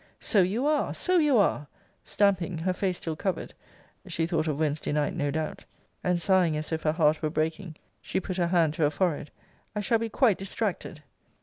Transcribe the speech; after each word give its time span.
So 0.19 0.41
you 0.41 0.65
are! 0.65 0.95
so 0.95 1.19
you 1.19 1.37
are! 1.37 1.67
stamping, 2.03 2.57
her 2.57 2.73
face 2.73 2.97
still 2.97 3.15
covered 3.15 3.53
[she 4.07 4.25
thought 4.25 4.47
of 4.47 4.57
Wednesday 4.57 4.91
night, 4.91 5.13
no 5.15 5.29
doubt]; 5.29 5.63
and, 6.03 6.19
sighing 6.19 6.57
as 6.57 6.71
if 6.71 6.81
her 6.81 6.91
heart 6.91 7.21
were 7.21 7.29
breaking, 7.29 7.75
she 8.01 8.19
put 8.19 8.37
her 8.37 8.47
hand 8.47 8.73
to 8.73 8.81
her 8.81 8.89
forehead 8.89 9.29
I 9.75 9.81
shall 9.81 9.99
be 9.99 10.09
quite 10.09 10.39
distracted! 10.39 11.03